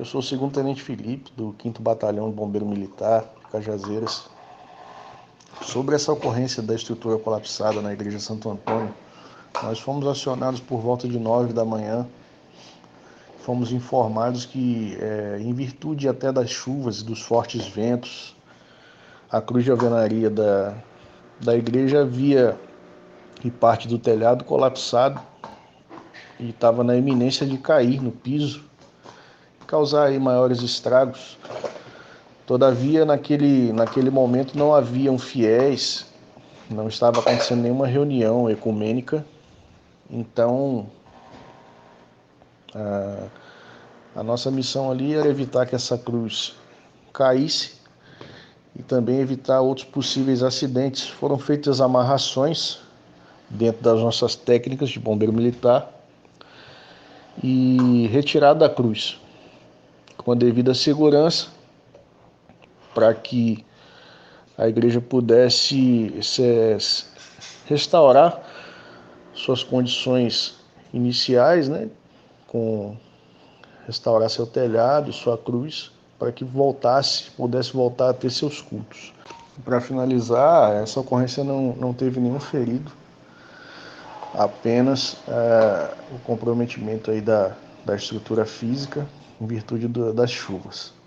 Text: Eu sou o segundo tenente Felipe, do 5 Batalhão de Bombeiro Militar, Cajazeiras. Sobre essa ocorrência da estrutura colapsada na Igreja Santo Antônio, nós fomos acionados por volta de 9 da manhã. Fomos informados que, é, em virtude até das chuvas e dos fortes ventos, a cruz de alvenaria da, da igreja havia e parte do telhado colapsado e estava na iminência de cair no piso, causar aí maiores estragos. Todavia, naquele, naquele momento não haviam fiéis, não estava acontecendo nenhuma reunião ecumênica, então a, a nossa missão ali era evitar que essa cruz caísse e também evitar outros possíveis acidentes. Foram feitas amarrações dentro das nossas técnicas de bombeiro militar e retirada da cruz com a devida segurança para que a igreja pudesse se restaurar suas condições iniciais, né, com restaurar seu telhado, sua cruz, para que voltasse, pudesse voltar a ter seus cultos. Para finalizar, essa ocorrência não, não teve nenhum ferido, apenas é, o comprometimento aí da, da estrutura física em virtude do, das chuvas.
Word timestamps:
Eu 0.00 0.06
sou 0.06 0.20
o 0.20 0.24
segundo 0.24 0.54
tenente 0.54 0.80
Felipe, 0.80 1.30
do 1.36 1.54
5 1.60 1.82
Batalhão 1.82 2.30
de 2.30 2.34
Bombeiro 2.34 2.64
Militar, 2.64 3.22
Cajazeiras. 3.52 4.30
Sobre 5.60 5.94
essa 5.94 6.10
ocorrência 6.10 6.62
da 6.62 6.74
estrutura 6.74 7.18
colapsada 7.18 7.82
na 7.82 7.92
Igreja 7.92 8.18
Santo 8.18 8.48
Antônio, 8.48 8.94
nós 9.62 9.78
fomos 9.78 10.08
acionados 10.08 10.58
por 10.58 10.80
volta 10.80 11.06
de 11.06 11.18
9 11.18 11.52
da 11.52 11.66
manhã. 11.66 12.08
Fomos 13.40 13.72
informados 13.72 14.46
que, 14.46 14.96
é, 14.98 15.36
em 15.38 15.52
virtude 15.52 16.08
até 16.08 16.32
das 16.32 16.48
chuvas 16.48 17.00
e 17.00 17.04
dos 17.04 17.20
fortes 17.20 17.66
ventos, 17.66 18.34
a 19.30 19.38
cruz 19.42 19.64
de 19.66 19.70
alvenaria 19.70 20.30
da, 20.30 20.78
da 21.38 21.54
igreja 21.54 22.00
havia 22.00 22.58
e 23.44 23.50
parte 23.50 23.86
do 23.86 23.98
telhado 23.98 24.44
colapsado 24.44 25.20
e 26.38 26.48
estava 26.48 26.82
na 26.82 26.96
iminência 26.96 27.46
de 27.46 27.58
cair 27.58 28.00
no 28.00 28.10
piso, 28.10 28.69
causar 29.70 30.08
aí 30.08 30.18
maiores 30.18 30.62
estragos. 30.62 31.38
Todavia, 32.44 33.04
naquele, 33.04 33.72
naquele 33.72 34.10
momento 34.10 34.58
não 34.58 34.74
haviam 34.74 35.16
fiéis, 35.16 36.06
não 36.68 36.88
estava 36.88 37.20
acontecendo 37.20 37.62
nenhuma 37.62 37.86
reunião 37.86 38.50
ecumênica, 38.50 39.24
então 40.10 40.88
a, 42.74 43.28
a 44.16 44.22
nossa 44.24 44.50
missão 44.50 44.90
ali 44.90 45.14
era 45.14 45.28
evitar 45.28 45.64
que 45.66 45.76
essa 45.76 45.96
cruz 45.96 46.56
caísse 47.12 47.74
e 48.76 48.82
também 48.82 49.20
evitar 49.20 49.60
outros 49.60 49.86
possíveis 49.86 50.42
acidentes. 50.42 51.08
Foram 51.08 51.38
feitas 51.38 51.80
amarrações 51.80 52.80
dentro 53.48 53.82
das 53.82 54.00
nossas 54.00 54.34
técnicas 54.34 54.90
de 54.90 54.98
bombeiro 54.98 55.32
militar 55.32 55.88
e 57.40 58.08
retirada 58.10 58.68
da 58.68 58.68
cruz 58.68 59.19
com 60.22 60.32
a 60.32 60.34
devida 60.34 60.74
segurança 60.74 61.48
para 62.94 63.14
que 63.14 63.64
a 64.56 64.68
igreja 64.68 65.00
pudesse 65.00 66.14
se 66.22 66.76
restaurar 67.66 68.42
suas 69.32 69.62
condições 69.62 70.58
iniciais, 70.92 71.68
né, 71.68 71.88
com 72.46 72.96
restaurar 73.86 74.28
seu 74.28 74.46
telhado, 74.46 75.12
sua 75.12 75.38
cruz, 75.38 75.90
para 76.18 76.30
que 76.30 76.44
voltasse, 76.44 77.30
pudesse 77.30 77.72
voltar 77.72 78.10
a 78.10 78.12
ter 78.12 78.30
seus 78.30 78.60
cultos. 78.60 79.12
Para 79.64 79.80
finalizar, 79.80 80.74
essa 80.82 81.00
ocorrência 81.00 81.42
não, 81.42 81.74
não 81.76 81.94
teve 81.94 82.20
nenhum 82.20 82.40
ferido, 82.40 82.92
apenas 84.34 85.16
é, 85.26 85.94
o 86.14 86.18
comprometimento 86.20 87.10
aí 87.10 87.20
da, 87.20 87.56
da 87.84 87.96
estrutura 87.96 88.46
física 88.46 89.12
em 89.40 89.46
virtude 89.46 89.88
do, 89.88 90.12
das 90.14 90.30
chuvas. 90.30 90.99